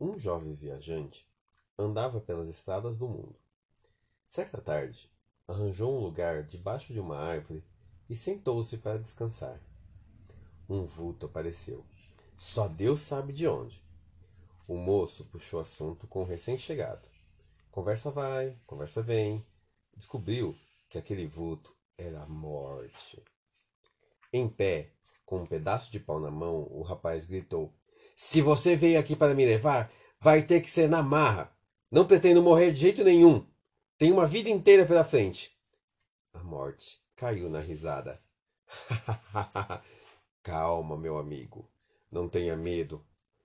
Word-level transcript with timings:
Um 0.00 0.18
jovem 0.18 0.54
viajante 0.54 1.28
andava 1.78 2.22
pelas 2.22 2.48
estradas 2.48 2.96
do 2.96 3.06
mundo. 3.06 3.36
Certa 4.26 4.58
tarde, 4.58 5.10
arranjou 5.46 5.94
um 5.94 6.02
lugar 6.02 6.42
debaixo 6.42 6.94
de 6.94 6.98
uma 6.98 7.18
árvore 7.18 7.62
e 8.08 8.16
sentou-se 8.16 8.78
para 8.78 8.98
descansar. 8.98 9.60
Um 10.66 10.86
vulto 10.86 11.26
apareceu. 11.26 11.84
Só 12.38 12.66
Deus 12.66 13.02
sabe 13.02 13.34
de 13.34 13.46
onde. 13.46 13.78
O 14.66 14.74
moço 14.78 15.26
puxou 15.26 15.60
assunto 15.60 16.06
com 16.06 16.22
o 16.22 16.26
recém-chegado. 16.26 17.06
Conversa 17.70 18.10
vai, 18.10 18.56
conversa 18.66 19.02
vem. 19.02 19.44
Descobriu 19.94 20.56
que 20.88 20.96
aquele 20.96 21.26
vulto 21.26 21.76
era 21.98 22.22
a 22.22 22.26
morte. 22.26 23.22
Em 24.32 24.48
pé, 24.48 24.92
com 25.26 25.42
um 25.42 25.46
pedaço 25.46 25.92
de 25.92 26.00
pau 26.00 26.18
na 26.18 26.30
mão, 26.30 26.66
o 26.70 26.80
rapaz 26.82 27.26
gritou: 27.26 27.70
Se 28.22 28.42
você 28.42 28.76
veio 28.76 29.00
aqui 29.00 29.16
para 29.16 29.34
me 29.34 29.46
levar, 29.46 29.90
vai 30.20 30.42
ter 30.42 30.60
que 30.60 30.70
ser 30.70 30.88
na 30.88 31.02
marra. 31.02 31.50
Não 31.90 32.06
pretendo 32.06 32.42
morrer 32.42 32.70
de 32.70 32.78
jeito 32.78 33.02
nenhum. 33.02 33.44
Tenho 33.98 34.14
uma 34.14 34.26
vida 34.26 34.48
inteira 34.48 34.86
pela 34.86 35.02
frente. 35.02 35.58
A 36.34 36.44
morte 36.44 37.02
caiu 37.16 37.48
na 37.48 37.60
risada. 37.60 38.22
Calma, 40.44 40.98
meu 40.98 41.18
amigo. 41.18 41.68
Não 42.12 42.28
tenha 42.28 42.56
medo. 42.56 43.04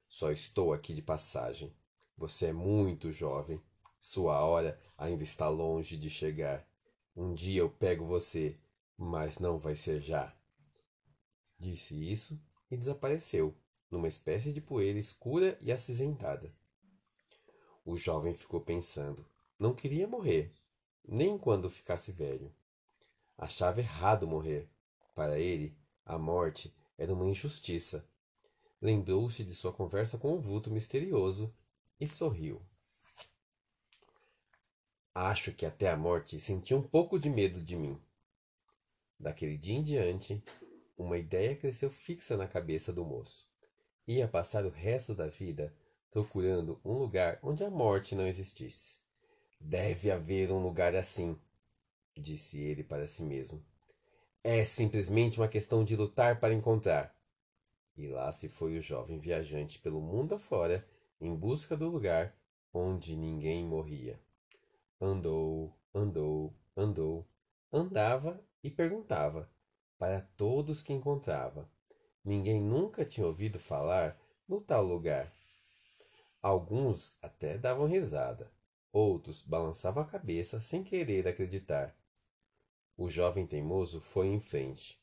Só 0.09 0.29
estou 0.29 0.73
aqui 0.73 0.93
de 0.93 1.01
passagem. 1.01 1.73
Você 2.17 2.47
é 2.47 2.53
muito 2.53 3.13
jovem. 3.13 3.59
Sua 3.99 4.41
hora 4.41 4.79
ainda 4.97 5.23
está 5.23 5.47
longe 5.47 5.97
de 5.97 6.09
chegar. 6.09 6.67
Um 7.15 7.33
dia 7.33 7.61
eu 7.61 7.69
pego 7.69 8.05
você, 8.05 8.59
mas 8.97 9.39
não 9.39 9.57
vai 9.57 9.77
ser 9.77 10.01
já. 10.01 10.35
Disse 11.57 11.95
isso 12.11 12.39
e 12.69 12.75
desapareceu, 12.75 13.55
numa 13.89 14.07
espécie 14.07 14.51
de 14.51 14.61
poeira 14.61 14.99
escura 14.99 15.57
e 15.61 15.71
acinzentada. 15.71 16.53
O 17.85 17.97
jovem 17.97 18.33
ficou 18.33 18.61
pensando. 18.61 19.25
Não 19.59 19.73
queria 19.73 20.07
morrer, 20.07 20.51
nem 21.07 21.37
quando 21.37 21.69
ficasse 21.69 22.11
velho. 22.11 22.53
Achava 23.37 23.79
errado 23.79 24.27
morrer. 24.27 24.69
Para 25.13 25.39
ele, 25.39 25.77
a 26.05 26.17
morte 26.17 26.75
era 26.97 27.13
uma 27.13 27.29
injustiça. 27.29 28.07
Lembrou-se 28.81 29.43
de 29.43 29.55
sua 29.55 29.71
conversa 29.71 30.17
com 30.17 30.33
o 30.33 30.39
vulto 30.39 30.71
misterioso 30.71 31.53
e 31.99 32.07
sorriu. 32.07 32.61
Acho 35.13 35.53
que 35.53 35.65
até 35.65 35.89
a 35.89 35.95
morte 35.95 36.39
sentia 36.39 36.75
um 36.75 36.81
pouco 36.81 37.17
de 37.17 37.29
medo 37.29 37.61
de 37.61 37.77
mim. 37.77 38.01
Daquele 39.17 39.57
dia 39.57 39.75
em 39.75 39.83
diante, 39.83 40.43
uma 40.97 41.17
ideia 41.17 41.55
cresceu 41.55 41.89
fixa 41.89 42.35
na 42.35 42.47
cabeça 42.47 42.91
do 42.91 43.05
moço. 43.05 43.47
Ia 44.07 44.27
passar 44.27 44.65
o 44.65 44.69
resto 44.69 45.15
da 45.15 45.27
vida 45.27 45.73
procurando 46.11 46.79
um 46.85 46.93
lugar 46.93 47.39
onde 47.43 47.63
a 47.63 47.69
morte 47.69 48.15
não 48.15 48.27
existisse. 48.27 48.99
Deve 49.59 50.11
haver 50.11 50.51
um 50.51 50.61
lugar 50.61 50.95
assim, 50.95 51.39
disse 52.15 52.61
ele 52.61 52.83
para 52.83 53.07
si 53.07 53.23
mesmo. 53.23 53.65
É 54.43 54.63
simplesmente 54.63 55.39
uma 55.39 55.47
questão 55.47 55.83
de 55.83 55.95
lutar 55.95 56.39
para 56.39 56.53
encontrar. 56.53 57.15
E 57.97 58.07
lá 58.07 58.31
se 58.31 58.47
foi 58.47 58.77
o 58.77 58.81
jovem 58.81 59.19
viajante 59.19 59.79
pelo 59.79 59.99
mundo 59.99 60.35
afora 60.35 60.87
em 61.19 61.35
busca 61.35 61.75
do 61.75 61.89
lugar 61.89 62.35
onde 62.73 63.15
ninguém 63.15 63.65
morria. 63.65 64.19
Andou, 65.01 65.73
andou, 65.93 66.53
andou, 66.75 67.27
andava 67.71 68.39
e 68.63 68.69
perguntava 68.69 69.49
para 69.97 70.21
todos 70.37 70.81
que 70.81 70.93
encontrava. 70.93 71.69
Ninguém 72.25 72.59
nunca 72.59 73.05
tinha 73.05 73.27
ouvido 73.27 73.59
falar 73.59 74.19
no 74.47 74.59
tal 74.59 74.83
lugar. 74.83 75.31
Alguns 76.41 77.17
até 77.21 77.57
davam 77.57 77.85
risada, 77.85 78.51
outros 78.91 79.43
balançavam 79.43 80.03
a 80.03 80.07
cabeça 80.07 80.59
sem 80.59 80.83
querer 80.83 81.27
acreditar. 81.27 81.95
O 82.97 83.09
jovem 83.09 83.45
teimoso 83.45 84.01
foi 84.01 84.27
em 84.27 84.39
frente. 84.39 84.99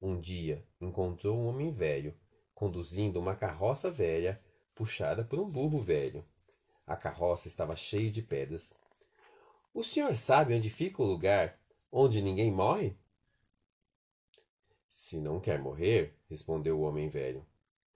Um 0.00 0.18
dia 0.18 0.66
encontrou 0.80 1.36
um 1.36 1.46
homem 1.46 1.72
velho 1.72 2.14
conduzindo 2.54 3.20
uma 3.20 3.36
carroça 3.36 3.90
velha 3.90 4.40
puxada 4.74 5.22
por 5.22 5.38
um 5.38 5.50
burro 5.50 5.82
velho. 5.82 6.24
A 6.86 6.96
carroça 6.96 7.48
estava 7.48 7.76
cheia 7.76 8.10
de 8.10 8.22
pedras 8.22 8.74
o 9.74 9.82
senhor 9.82 10.14
sabe 10.18 10.54
onde 10.54 10.68
fica 10.68 11.02
o 11.02 11.06
lugar 11.06 11.58
onde 11.90 12.20
ninguém 12.20 12.52
morre? 12.52 12.94
Se 14.92 15.16
não 15.16 15.40
quer 15.40 15.58
morrer, 15.58 16.14
respondeu 16.28 16.78
o 16.78 16.82
homem 16.82 17.08
velho, 17.08 17.46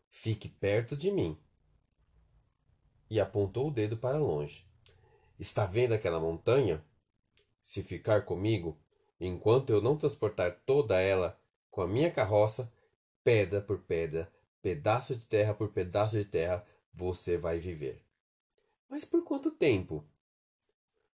fique 0.09 0.49
perto 0.49 0.97
de 0.97 1.11
mim. 1.11 1.39
E 3.11 3.21
apontou 3.21 3.69
o 3.69 3.71
dedo 3.71 3.99
para 3.99 4.17
longe. 4.17 4.67
Está 5.39 5.67
vendo 5.67 5.93
aquela 5.93 6.19
montanha? 6.19 6.83
Se 7.63 7.83
ficar 7.83 8.25
comigo, 8.25 8.79
enquanto 9.21 9.75
eu 9.75 9.83
não 9.83 9.99
transportar 9.99 10.63
toda 10.65 10.99
ela 10.99 11.39
com 11.71 11.83
a 11.83 11.87
minha 11.87 12.11
carroça, 12.11 12.73
pedra 13.23 13.61
por 13.61 13.81
pedra, 13.81 14.33
pedaço 14.63 15.15
de 15.15 15.27
terra 15.27 15.53
por 15.53 15.69
pedaço 15.69 16.17
de 16.17 16.25
terra, 16.25 16.67
você 16.95 17.37
vai 17.37 17.59
viver. 17.59 18.03
Mas 18.89 19.05
por 19.05 19.23
quanto 19.23 19.51
tempo? 19.51 20.03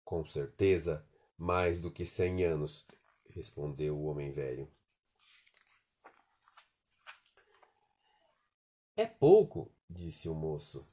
Com 0.05 0.27
certeza, 0.27 1.03
mais 1.39 1.81
do 1.81 1.91
que 1.91 2.05
cem 2.05 2.45
anos, 2.45 2.87
respondeu 3.31 3.97
o 3.97 4.05
homem 4.05 4.31
velho. 4.31 4.69
É 9.01 9.07
pouco, 9.07 9.73
disse 9.89 10.29
o 10.29 10.35
moço. 10.35 10.87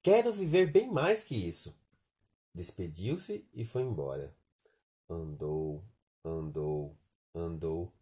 Quero 0.00 0.32
viver 0.32 0.70
bem 0.70 0.88
mais 0.88 1.24
que 1.24 1.34
isso. 1.34 1.76
Despediu-se 2.54 3.44
e 3.52 3.64
foi 3.64 3.82
embora. 3.82 4.32
Andou, 5.10 5.82
andou, 6.24 6.96
andou. 7.34 7.92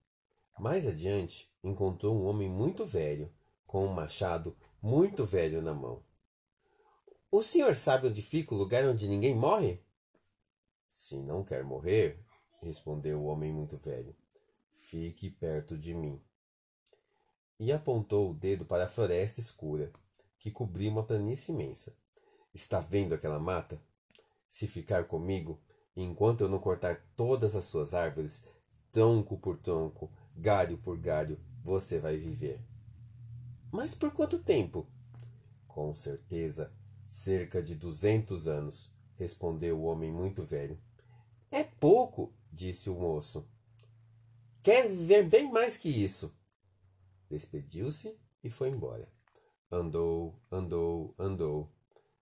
Mais 0.59 0.87
adiante, 0.87 1.51
encontrou 1.63 2.15
um 2.15 2.27
homem 2.27 2.51
muito 2.51 2.85
velho, 2.85 3.33
com 3.67 3.87
um 3.87 3.95
machado 3.95 4.55
muito 4.83 5.25
velho 5.25 5.63
na 5.63 5.73
mão. 5.73 6.05
O 7.31 7.43
senhor 7.43 7.75
sabe 7.77 8.09
onde 8.09 8.21
fica 8.21 8.55
o 8.55 8.59
lugar 8.59 8.85
onde 8.85 9.09
ninguém 9.09 9.35
morre? 9.35 9.83
Se 10.91 11.17
não 11.17 11.43
quer 11.43 11.65
morrer, 11.65 12.23
respondeu 12.61 13.23
o 13.23 13.25
homem 13.25 13.51
muito 13.51 13.79
velho, 13.79 14.15
fique 14.83 15.31
perto 15.31 15.79
de 15.79 15.95
mim. 15.95 16.23
E 17.59 17.73
apontou 17.73 18.31
o 18.31 18.35
dedo 18.35 18.65
para 18.65 18.85
a 18.85 18.89
floresta 18.89 19.41
escura, 19.41 19.93
que 20.39 20.51
cobria 20.51 20.91
uma 20.91 21.05
planície 21.05 21.55
imensa. 21.55 21.97
Está 22.53 22.81
vendo 22.81 23.15
aquela 23.15 23.39
mata? 23.39 23.81
Se 24.49 24.67
ficar 24.67 25.05
comigo, 25.05 25.61
enquanto 25.97 26.43
eu 26.43 26.49
não 26.49 26.59
cortar 26.59 27.01
todas 27.17 27.55
as 27.55 27.65
suas 27.65 27.95
árvores, 27.95 28.45
tronco 28.93 29.39
por 29.39 29.57
tronco, 29.59 30.11
galho 30.37 30.79
por 30.79 30.99
galho, 30.99 31.39
você 31.63 31.99
vai 31.99 32.17
viver. 32.17 32.61
Mas 33.73 33.95
por 33.95 34.13
quanto 34.13 34.39
tempo? 34.39 34.87
Com 35.67 35.95
certeza, 35.95 36.73
cerca 37.07 37.63
de 37.63 37.75
duzentos 37.75 38.47
anos, 38.47 38.93
respondeu 39.17 39.79
o 39.79 39.85
homem 39.85 40.13
muito 40.13 40.45
velho. 40.45 40.79
É 41.51 41.65
pouco, 41.65 42.33
disse 42.53 42.91
o 42.91 42.95
moço. 42.95 43.49
Quero 44.63 44.89
viver 44.91 45.29
bem 45.29 45.51
mais 45.51 45.77
que 45.77 45.89
isso. 45.89 46.33
Despediu-se 47.31 48.19
e 48.43 48.51
foi 48.51 48.69
embora. 48.69 49.09
Andou, 49.71 50.41
andou, 50.51 51.15
andou. 51.19 51.73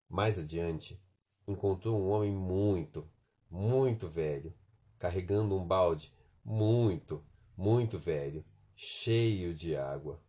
Mais 0.08 0.38
adiante, 0.38 1.02
encontrou 1.46 2.00
um 2.00 2.08
homem 2.10 2.32
muito, 2.32 3.08
muito 3.50 4.08
velho, 4.08 4.54
carregando 4.98 5.56
um 5.56 5.66
balde 5.66 6.14
muito, 6.44 7.24
muito 7.56 7.98
velho, 7.98 8.44
cheio 8.74 9.54
de 9.54 9.74
água. 9.76 10.22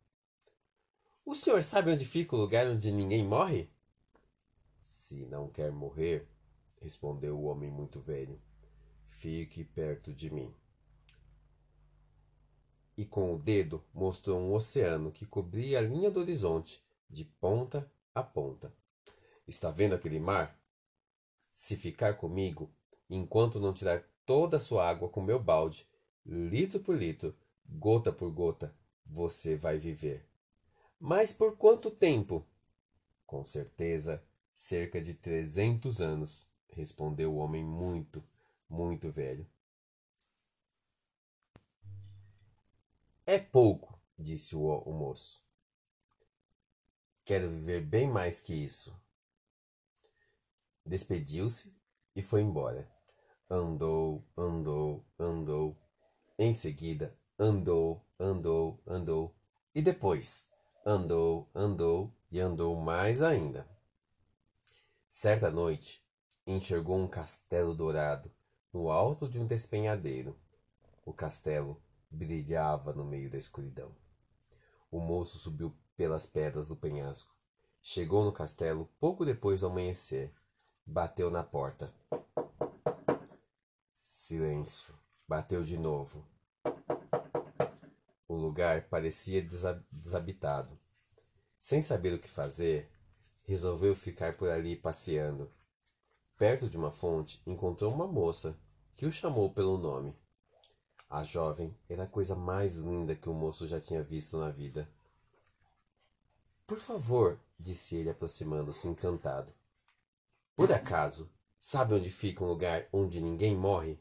O 1.25 1.35
senhor 1.35 1.63
sabe 1.63 1.91
onde 1.91 2.05
fica 2.05 2.35
o 2.35 2.39
lugar 2.39 2.67
onde 2.67 2.91
ninguém 2.91 3.25
morre? 3.25 3.69
Se 4.83 5.25
não 5.25 5.49
quer 5.49 5.71
morrer, 5.71 6.27
respondeu 6.81 7.37
o 7.37 7.43
homem 7.43 7.69
muito 7.69 7.99
velho, 7.99 8.41
Fique 9.23 9.63
perto 9.63 10.13
de 10.13 10.29
mim. 10.29 10.53
E 12.95 13.05
com 13.05 13.33
o 13.33 13.39
dedo 13.39 13.83
mostrou 13.93 14.39
um 14.39 14.53
oceano 14.53 15.11
que 15.11 15.25
cobria 15.25 15.79
a 15.79 15.81
linha 15.81 16.11
do 16.11 16.19
horizonte, 16.19 16.83
de 17.09 17.25
ponta 17.25 17.91
a 18.13 18.21
ponta. 18.21 18.71
Está 19.47 19.71
vendo 19.71 19.95
aquele 19.95 20.19
mar? 20.19 20.59
Se 21.51 21.75
ficar 21.75 22.15
comigo, 22.15 22.71
enquanto 23.09 23.59
não 23.59 23.73
tirar 23.73 24.03
toda 24.25 24.57
a 24.57 24.59
sua 24.59 24.87
água 24.87 25.09
com 25.09 25.21
meu 25.21 25.39
balde, 25.39 25.87
litro 26.25 26.79
por 26.79 26.95
litro, 26.95 27.35
gota 27.67 28.11
por 28.11 28.31
gota, 28.31 28.73
você 29.05 29.55
vai 29.55 29.77
viver. 29.77 30.25
Mas 30.99 31.33
por 31.33 31.57
quanto 31.57 31.91
tempo? 31.91 32.45
Com 33.25 33.43
certeza, 33.43 34.23
cerca 34.55 35.01
de 35.01 35.13
trezentos 35.13 36.01
anos, 36.01 36.47
respondeu 36.69 37.33
o 37.33 37.37
homem 37.37 37.63
muito, 37.63 38.23
muito 38.69 39.11
velho. 39.11 39.45
É 43.25 43.39
pouco, 43.39 43.97
disse 44.19 44.53
o, 44.53 44.67
o 44.79 44.91
moço. 44.91 45.41
Quero 47.23 47.49
viver 47.49 47.79
bem 47.79 48.05
mais 48.05 48.41
que 48.41 48.53
isso. 48.53 48.93
Despediu-se 50.85 51.73
e 52.13 52.21
foi 52.21 52.41
embora. 52.41 52.91
Andou, 53.49 54.21
andou, 54.35 55.05
andou. 55.17 55.77
Em 56.37 56.53
seguida, 56.53 57.17
andou, 57.39 58.05
andou, 58.19 58.83
andou. 58.85 59.33
E 59.73 59.81
depois, 59.81 60.49
andou, 60.85 61.49
andou 61.55 62.13
e 62.29 62.41
andou 62.41 62.75
mais 62.75 63.21
ainda. 63.21 63.65
Certa 65.07 65.49
noite, 65.49 66.03
enxergou 66.45 66.97
um 66.97 67.07
castelo 67.07 67.73
dourado 67.73 68.29
no 68.73 68.91
alto 68.91 69.29
de 69.29 69.39
um 69.39 69.47
despenhadeiro. 69.47 70.37
O 71.05 71.13
castelo 71.13 71.81
brilhava 72.13 72.93
no 72.93 73.03
meio 73.03 73.29
da 73.29 73.37
escuridão. 73.37 73.91
O 74.91 74.99
moço 74.99 75.39
subiu 75.39 75.75
pelas 75.97 76.25
pedras 76.25 76.67
do 76.67 76.75
penhasco. 76.75 77.35
Chegou 77.81 78.23
no 78.23 78.31
castelo 78.31 78.89
pouco 78.99 79.25
depois 79.25 79.61
do 79.61 79.67
amanhecer. 79.67 80.31
Bateu 80.85 81.31
na 81.31 81.43
porta. 81.43 81.93
Silêncio. 83.95 84.93
Bateu 85.27 85.63
de 85.63 85.77
novo. 85.77 86.25
O 88.27 88.35
lugar 88.35 88.83
parecia 88.89 89.41
desabitado. 89.91 90.77
Sem 91.59 91.81
saber 91.81 92.13
o 92.13 92.19
que 92.19 92.29
fazer, 92.29 92.91
resolveu 93.45 93.95
ficar 93.95 94.37
por 94.37 94.49
ali 94.49 94.75
passeando. 94.75 95.51
Perto 96.37 96.69
de 96.69 96.77
uma 96.77 96.91
fonte, 96.91 97.41
encontrou 97.45 97.93
uma 97.93 98.07
moça 98.07 98.57
que 98.95 99.05
o 99.05 99.11
chamou 99.11 99.51
pelo 99.51 99.77
nome. 99.77 100.15
A 101.13 101.23
jovem 101.23 101.77
era 101.87 102.05
a 102.05 102.07
coisa 102.07 102.35
mais 102.35 102.73
linda 102.73 103.15
que 103.15 103.29
o 103.29 103.35
moço 103.35 103.67
já 103.67 103.79
tinha 103.79 104.01
visto 104.01 104.35
na 104.35 104.49
vida. 104.49 104.89
Por 106.65 106.79
favor, 106.79 107.39
disse 107.59 107.95
ele, 107.95 108.09
aproximando-se 108.09 108.87
encantado. 108.87 109.53
Por 110.55 110.71
acaso, 110.71 111.29
sabe 111.59 111.93
onde 111.93 112.09
fica 112.09 112.43
um 112.43 112.47
lugar 112.47 112.87
onde 112.91 113.21
ninguém 113.21 113.55
morre? 113.55 113.99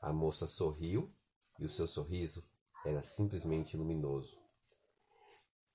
A 0.00 0.12
moça 0.12 0.46
sorriu 0.46 1.12
e 1.58 1.64
o 1.64 1.68
seu 1.68 1.88
sorriso 1.88 2.44
era 2.86 3.02
simplesmente 3.02 3.76
luminoso. 3.76 4.40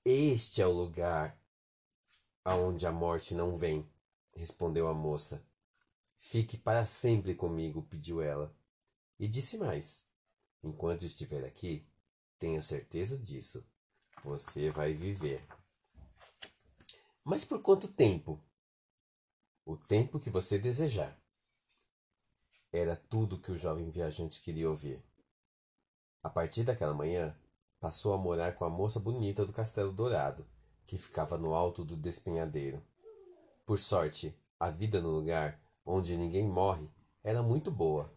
Este 0.06 0.62
é 0.62 0.66
o 0.66 0.72
lugar 0.72 1.38
aonde 2.42 2.86
a 2.86 2.92
morte 2.92 3.34
não 3.34 3.58
vem, 3.58 3.86
respondeu 4.34 4.88
a 4.88 4.94
moça. 4.94 5.46
Fique 6.18 6.56
para 6.56 6.86
sempre 6.86 7.34
comigo, 7.34 7.82
pediu 7.82 8.22
ela. 8.22 8.56
E 9.18 9.28
disse 9.28 9.58
mais: 9.58 10.05
Enquanto 10.66 11.06
estiver 11.06 11.44
aqui, 11.44 11.86
tenha 12.40 12.60
certeza 12.60 13.16
disso. 13.16 13.64
Você 14.24 14.68
vai 14.68 14.92
viver. 14.92 15.46
Mas 17.22 17.44
por 17.44 17.62
quanto 17.62 17.86
tempo? 17.86 18.42
O 19.64 19.76
tempo 19.76 20.18
que 20.18 20.28
você 20.28 20.58
desejar. 20.58 21.16
Era 22.72 22.96
tudo 22.96 23.38
que 23.38 23.52
o 23.52 23.56
jovem 23.56 23.88
viajante 23.90 24.40
queria 24.40 24.68
ouvir. 24.68 25.00
A 26.20 26.28
partir 26.28 26.64
daquela 26.64 26.92
manhã, 26.92 27.38
passou 27.78 28.12
a 28.12 28.18
morar 28.18 28.56
com 28.56 28.64
a 28.64 28.68
moça 28.68 28.98
bonita 28.98 29.46
do 29.46 29.52
Castelo 29.52 29.92
Dourado, 29.92 30.44
que 30.84 30.98
ficava 30.98 31.38
no 31.38 31.54
alto 31.54 31.84
do 31.84 31.94
despenhadeiro. 31.94 32.84
Por 33.64 33.78
sorte, 33.78 34.36
a 34.58 34.68
vida 34.68 35.00
no 35.00 35.10
lugar 35.10 35.60
onde 35.84 36.16
ninguém 36.16 36.44
morre 36.44 36.90
era 37.22 37.40
muito 37.40 37.70
boa. 37.70 38.12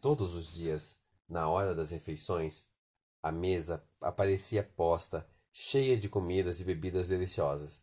Todos 0.00 0.34
os 0.34 0.50
dias, 0.54 1.01
na 1.28 1.48
hora 1.48 1.74
das 1.74 1.90
refeições, 1.90 2.66
a 3.22 3.30
mesa 3.30 3.84
aparecia 4.00 4.62
posta, 4.62 5.26
cheia 5.52 5.96
de 5.96 6.08
comidas 6.08 6.60
e 6.60 6.64
bebidas 6.64 7.08
deliciosas. 7.08 7.82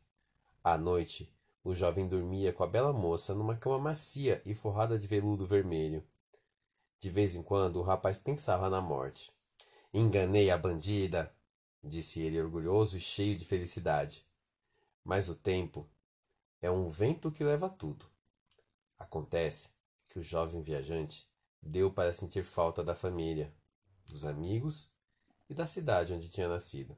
À 0.63 0.77
noite, 0.77 1.33
o 1.63 1.73
jovem 1.73 2.07
dormia 2.07 2.51
com 2.51 2.63
a 2.63 2.67
bela 2.67 2.91
moça 2.91 3.33
numa 3.33 3.55
cama 3.55 3.79
macia 3.79 4.41
e 4.45 4.53
forrada 4.53 4.97
de 4.97 5.07
veludo 5.07 5.45
vermelho. 5.45 6.03
De 6.99 7.09
vez 7.09 7.35
em 7.35 7.41
quando, 7.41 7.77
o 7.77 7.83
rapaz 7.83 8.17
pensava 8.17 8.69
na 8.69 8.81
morte. 8.81 9.31
Enganei 9.93 10.51
a 10.51 10.57
bandida, 10.57 11.33
disse 11.83 12.19
ele 12.19 12.41
orgulhoso 12.41 12.97
e 12.97 13.01
cheio 13.01 13.37
de 13.37 13.45
felicidade. 13.45 14.25
Mas 15.03 15.29
o 15.29 15.35
tempo 15.35 15.87
é 16.61 16.69
um 16.69 16.89
vento 16.89 17.31
que 17.31 17.43
leva 17.43 17.69
tudo. 17.69 18.05
Acontece 18.97 19.69
que 20.09 20.19
o 20.19 20.23
jovem 20.23 20.61
viajante 20.61 21.28
deu 21.61 21.91
para 21.91 22.13
sentir 22.13 22.43
falta 22.43 22.83
da 22.83 22.95
família, 22.95 23.53
dos 24.05 24.25
amigos 24.25 24.91
e 25.49 25.53
da 25.53 25.67
cidade 25.67 26.13
onde 26.13 26.29
tinha 26.29 26.47
nascido. 26.47 26.97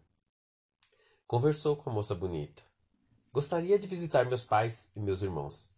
Conversou 1.28 1.76
com 1.76 1.90
a 1.90 1.94
moça 1.94 2.14
bonita. 2.14 2.62
Gostaria 3.32 3.80
de 3.80 3.88
visitar 3.88 4.26
meus 4.26 4.44
pais 4.44 4.92
e 4.96 5.00
meus 5.00 5.22
irmãos. 5.22 5.70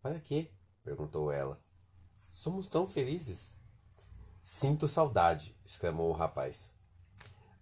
Para 0.00 0.18
quê? 0.18 0.50
perguntou 0.82 1.30
ela. 1.30 1.60
Somos 2.30 2.66
tão 2.66 2.86
felizes. 2.86 3.52
Sinto 4.42 4.88
saudade, 4.88 5.54
exclamou 5.64 6.10
o 6.10 6.16
rapaz. 6.16 6.76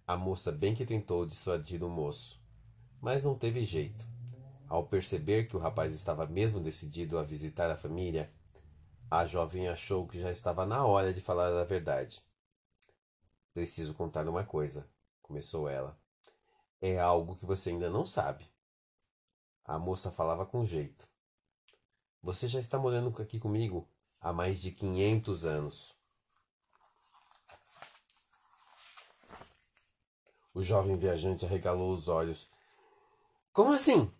A 0.07 0.17
moça 0.17 0.51
bem 0.51 0.73
que 0.73 0.85
tentou 0.85 1.25
dissuadir 1.25 1.83
o 1.83 1.89
moço, 1.89 2.41
mas 3.01 3.23
não 3.23 3.37
teve 3.37 3.63
jeito. 3.63 4.05
Ao 4.67 4.85
perceber 4.85 5.47
que 5.47 5.55
o 5.55 5.59
rapaz 5.59 5.93
estava 5.93 6.25
mesmo 6.25 6.59
decidido 6.59 7.17
a 7.17 7.23
visitar 7.23 7.69
a 7.69 7.77
família, 7.77 8.29
a 9.13 9.27
jovem 9.27 9.67
achou 9.67 10.07
que 10.07 10.19
já 10.19 10.31
estava 10.31 10.65
na 10.65 10.87
hora 10.87 11.13
de 11.13 11.21
falar 11.21 11.55
a 11.61 11.63
verdade. 11.63 12.19
Preciso 13.53 13.93
contar 13.93 14.27
uma 14.27 14.43
coisa, 14.43 14.89
começou 15.21 15.69
ela. 15.69 15.95
É 16.81 16.99
algo 16.99 17.35
que 17.35 17.45
você 17.45 17.69
ainda 17.69 17.91
não 17.91 18.07
sabe. 18.07 18.49
A 19.63 19.77
moça 19.77 20.11
falava 20.11 20.47
com 20.47 20.65
jeito. 20.65 21.07
Você 22.23 22.47
já 22.47 22.59
está 22.59 22.79
morando 22.79 23.15
aqui 23.21 23.39
comigo 23.39 23.87
há 24.19 24.33
mais 24.33 24.59
de 24.59 24.71
quinhentos 24.71 25.45
anos. 25.45 25.93
O 30.55 30.63
jovem 30.63 30.97
viajante 30.97 31.45
arregalou 31.45 31.93
os 31.93 32.07
olhos. 32.07 32.49
Como 33.51 33.73
assim? 33.73 34.11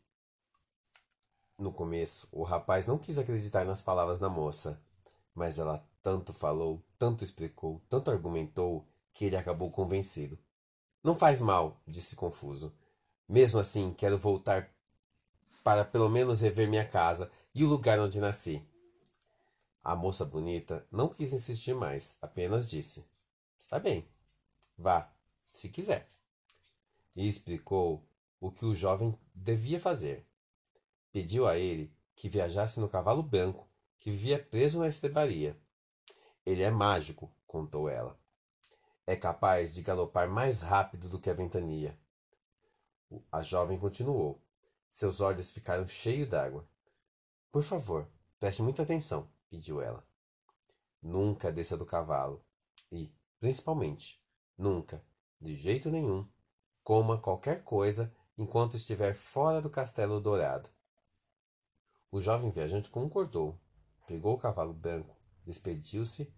No 1.57 1.71
começo, 1.71 2.27
o 2.31 2.43
rapaz 2.43 2.87
não 2.87 2.97
quis 2.97 3.17
acreditar 3.17 3.65
nas 3.65 3.81
palavras 3.81 4.19
da 4.19 4.29
moça, 4.29 4.81
mas 5.33 5.59
ela 5.59 5.87
tanto 6.01 6.33
falou, 6.33 6.83
tanto 6.97 7.23
explicou, 7.23 7.81
tanto 7.89 8.11
argumentou, 8.11 8.87
que 9.13 9.25
ele 9.25 9.37
acabou 9.37 9.71
convencido. 9.71 10.37
Não 11.03 11.15
faz 11.15 11.39
mal, 11.39 11.81
disse 11.87 12.15
confuso. 12.15 12.73
Mesmo 13.29 13.59
assim, 13.59 13.93
quero 13.93 14.17
voltar 14.17 14.69
para 15.63 15.85
pelo 15.85 16.09
menos 16.09 16.41
rever 16.41 16.67
minha 16.67 16.87
casa 16.87 17.31
e 17.53 17.63
o 17.63 17.67
lugar 17.67 17.99
onde 17.99 18.19
nasci. 18.19 18.65
A 19.83 19.95
moça 19.95 20.25
bonita 20.25 20.85
não 20.91 21.09
quis 21.09 21.33
insistir 21.33 21.75
mais, 21.75 22.17
apenas 22.21 22.67
disse: 22.67 23.05
Está 23.57 23.79
bem, 23.79 24.07
vá, 24.77 25.09
se 25.51 25.69
quiser 25.69 26.07
e 27.15 27.27
explicou 27.27 28.03
o 28.39 28.51
que 28.51 28.65
o 28.65 28.75
jovem 28.75 29.17
devia 29.33 29.79
fazer. 29.79 30.25
Pediu 31.13 31.47
a 31.47 31.57
ele 31.57 31.95
que 32.13 32.27
viajasse 32.27 32.81
no 32.81 32.89
cavalo 32.89 33.23
branco 33.23 33.69
que 33.97 34.11
vivia 34.11 34.37
preso 34.37 34.79
na 34.79 34.89
estrebaria. 34.89 35.57
Ele 36.45 36.61
é 36.61 36.69
mágico, 36.69 37.33
contou 37.47 37.87
ela. 37.87 38.19
É 39.07 39.15
capaz 39.15 39.73
de 39.73 39.81
galopar 39.81 40.29
mais 40.29 40.61
rápido 40.61 41.07
do 41.07 41.17
que 41.17 41.29
a 41.29 41.33
ventania. 41.33 41.97
A 43.31 43.41
jovem 43.41 43.79
continuou. 43.79 44.41
Seus 44.89 45.21
olhos 45.21 45.51
ficaram 45.51 45.87
cheios 45.87 46.27
d'água. 46.27 46.67
Por 47.49 47.63
favor, 47.63 48.05
preste 48.37 48.61
muita 48.61 48.83
atenção, 48.83 49.29
pediu 49.49 49.81
ela. 49.81 50.05
Nunca 51.01 51.49
desça 51.49 51.77
do 51.77 51.85
cavalo 51.85 52.43
e, 52.91 53.09
principalmente, 53.39 54.21
nunca, 54.57 55.01
de 55.39 55.55
jeito 55.55 55.89
nenhum, 55.89 56.27
Coma 56.83 57.17
qualquer 57.17 57.63
coisa 57.63 58.13
enquanto 58.37 58.75
estiver 58.75 59.15
fora 59.15 59.61
do 59.61 59.69
castelo 59.69 60.19
dourado. 60.19 60.69
O 62.13 62.21
jovem 62.21 62.51
viajante 62.51 62.91
concordou, 62.91 63.59
pegou 64.05 64.35
o 64.35 64.37
cavalo 64.37 64.71
branco, 64.71 65.17
despediu-se 65.43 66.31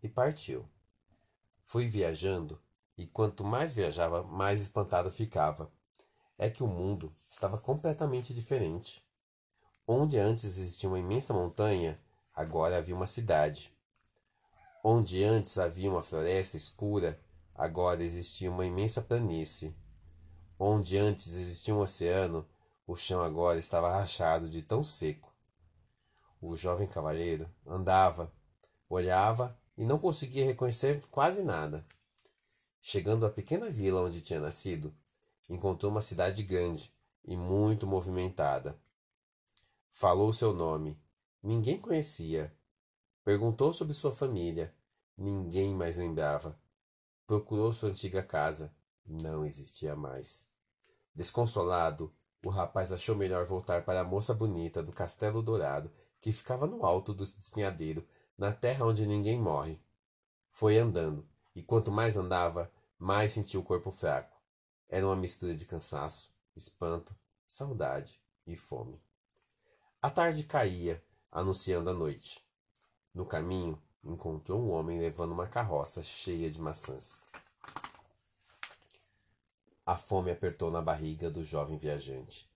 e 0.00 0.08
partiu. 0.08 0.64
Fui 1.64 1.88
viajando, 1.88 2.62
e 2.96 3.08
quanto 3.08 3.42
mais 3.42 3.74
viajava, 3.74 4.22
mais 4.22 4.60
espantado 4.60 5.10
ficava. 5.10 5.68
É 6.38 6.48
que 6.48 6.62
o 6.62 6.68
mundo 6.68 7.12
estava 7.28 7.58
completamente 7.58 8.32
diferente. 8.32 9.04
Onde 9.84 10.16
antes 10.16 10.44
existia 10.44 10.88
uma 10.88 11.00
imensa 11.00 11.34
montanha, 11.34 12.00
agora 12.32 12.76
havia 12.76 12.94
uma 12.94 13.08
cidade. 13.08 13.76
Onde 14.84 15.24
antes 15.24 15.58
havia 15.58 15.90
uma 15.90 16.04
floresta 16.04 16.56
escura, 16.56 17.20
agora 17.52 18.00
existia 18.00 18.48
uma 18.48 18.64
imensa 18.64 19.02
planície. 19.02 19.76
Onde 20.56 20.96
antes 20.96 21.34
existia 21.34 21.74
um 21.74 21.80
oceano, 21.80 22.46
o 22.86 22.94
chão 22.94 23.22
agora 23.22 23.58
estava 23.58 23.90
rachado 23.90 24.48
de 24.48 24.62
tão 24.62 24.84
seco. 24.84 25.32
O 26.40 26.56
jovem 26.56 26.86
cavalheiro 26.86 27.50
andava, 27.66 28.32
olhava 28.88 29.58
e 29.76 29.84
não 29.84 29.98
conseguia 29.98 30.44
reconhecer 30.44 31.02
quase 31.10 31.42
nada. 31.42 31.84
Chegando 32.80 33.26
à 33.26 33.30
pequena 33.30 33.68
vila 33.68 34.02
onde 34.02 34.20
tinha 34.20 34.38
nascido, 34.38 34.94
encontrou 35.48 35.90
uma 35.90 36.00
cidade 36.00 36.42
grande 36.44 36.92
e 37.24 37.36
muito 37.36 37.86
movimentada. 37.86 38.78
Falou 39.90 40.32
seu 40.32 40.52
nome. 40.52 40.96
Ninguém 41.42 41.80
conhecia. 41.80 42.54
Perguntou 43.24 43.72
sobre 43.72 43.94
sua 43.94 44.14
família. 44.14 44.72
Ninguém 45.18 45.74
mais 45.74 45.96
lembrava. 45.96 46.56
Procurou 47.26 47.72
sua 47.72 47.88
antiga 47.88 48.22
casa. 48.22 48.72
Não 49.04 49.44
existia 49.44 49.96
mais. 49.96 50.48
Desconsolado, 51.14 52.14
o 52.44 52.48
rapaz 52.48 52.92
achou 52.92 53.16
melhor 53.16 53.46
voltar 53.46 53.84
para 53.84 54.00
a 54.00 54.04
moça 54.04 54.32
bonita 54.32 54.82
do 54.82 54.92
Castelo 54.92 55.42
Dourado, 55.42 55.90
que 56.20 56.32
ficava 56.32 56.66
no 56.66 56.84
alto 56.84 57.12
do 57.12 57.24
espinhadeiro, 57.24 58.06
na 58.36 58.52
terra 58.52 58.86
onde 58.86 59.06
ninguém 59.06 59.40
morre. 59.40 59.80
Foi 60.50 60.78
andando, 60.78 61.26
e 61.54 61.62
quanto 61.62 61.90
mais 61.90 62.16
andava, 62.16 62.70
mais 62.98 63.32
sentiu 63.32 63.60
o 63.60 63.64
corpo 63.64 63.90
fraco. 63.90 64.36
Era 64.88 65.06
uma 65.06 65.16
mistura 65.16 65.54
de 65.54 65.64
cansaço, 65.64 66.32
espanto, 66.54 67.14
saudade 67.46 68.20
e 68.46 68.56
fome. 68.56 69.00
A 70.00 70.10
tarde 70.10 70.44
caía, 70.44 71.02
anunciando 71.30 71.90
a 71.90 71.94
noite. 71.94 72.40
No 73.12 73.26
caminho, 73.26 73.80
encontrou 74.04 74.62
um 74.62 74.70
homem 74.70 75.00
levando 75.00 75.32
uma 75.32 75.46
carroça 75.46 76.02
cheia 76.02 76.50
de 76.50 76.60
maçãs. 76.60 77.24
A 79.86 79.96
fome 79.96 80.32
apertou 80.32 80.68
na 80.68 80.82
barriga 80.82 81.30
do 81.30 81.44
jovem 81.44 81.78
viajante. 81.78 82.50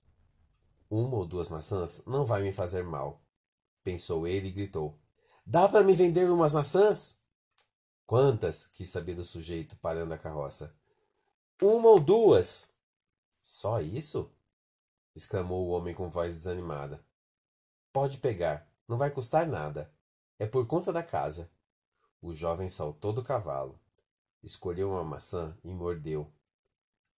Uma 0.90 1.18
ou 1.18 1.24
duas 1.24 1.48
maçãs 1.48 2.02
não 2.04 2.24
vai 2.24 2.42
me 2.42 2.52
fazer 2.52 2.82
mal, 2.82 3.22
pensou 3.84 4.26
ele 4.26 4.48
e 4.48 4.50
gritou: 4.50 4.98
Dá 5.46 5.68
para 5.68 5.84
me 5.84 5.94
vender 5.94 6.28
umas 6.28 6.52
maçãs? 6.52 7.16
Quantas? 8.04 8.66
quis 8.66 8.90
saber 8.90 9.14
do 9.14 9.24
sujeito, 9.24 9.76
parando 9.76 10.12
a 10.12 10.18
carroça. 10.18 10.74
Uma 11.62 11.90
ou 11.90 12.00
duas. 12.00 12.68
Só 13.44 13.80
isso? 13.80 14.34
exclamou 15.14 15.68
o 15.68 15.70
homem 15.70 15.94
com 15.94 16.10
voz 16.10 16.34
desanimada. 16.34 17.00
Pode 17.92 18.18
pegar, 18.18 18.68
não 18.88 18.98
vai 18.98 19.08
custar 19.08 19.46
nada. 19.46 19.94
É 20.36 20.46
por 20.46 20.66
conta 20.66 20.92
da 20.92 21.02
casa. 21.04 21.48
O 22.20 22.34
jovem 22.34 22.68
saltou 22.68 23.12
do 23.12 23.22
cavalo, 23.22 23.78
escolheu 24.42 24.90
uma 24.90 25.04
maçã 25.04 25.56
e 25.62 25.72
mordeu. 25.72 26.32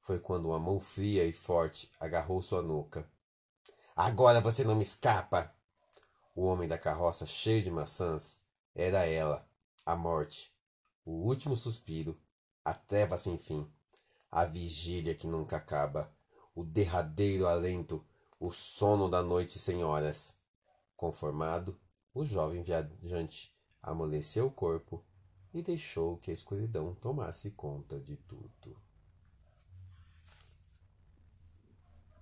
Foi 0.02 0.18
quando 0.18 0.48
uma 0.48 0.58
mão 0.58 0.80
fria 0.80 1.24
e 1.24 1.32
forte 1.32 1.88
agarrou 1.98 2.42
sua 2.42 2.60
nuca. 2.60 3.08
Agora 3.94 4.40
você 4.40 4.64
não 4.64 4.74
me 4.74 4.82
escapa! 4.82 5.54
O 6.34 6.42
homem 6.42 6.68
da 6.68 6.76
carroça, 6.76 7.24
cheio 7.24 7.62
de 7.62 7.70
maçãs, 7.70 8.40
era 8.74 9.06
ela, 9.06 9.48
a 9.86 9.94
morte, 9.94 10.52
o 11.04 11.12
último 11.12 11.54
suspiro, 11.54 12.18
a 12.64 12.74
treva 12.74 13.16
sem 13.16 13.38
fim, 13.38 13.70
a 14.28 14.44
vigília 14.44 15.14
que 15.14 15.28
nunca 15.28 15.56
acaba, 15.56 16.12
o 16.52 16.64
derradeiro 16.64 17.46
alento, 17.46 18.04
o 18.40 18.50
sono 18.50 19.08
da 19.08 19.22
noite 19.22 19.56
sem 19.56 19.84
horas. 19.84 20.36
Conformado, 20.96 21.78
o 22.12 22.24
jovem 22.24 22.64
viajante 22.64 23.54
amoleceu 23.80 24.46
o 24.46 24.50
corpo 24.50 25.04
e 25.54 25.62
deixou 25.62 26.16
que 26.16 26.32
a 26.32 26.34
escuridão 26.34 26.92
tomasse 26.96 27.52
conta 27.52 28.00
de 28.00 28.16
tudo. 28.16 28.76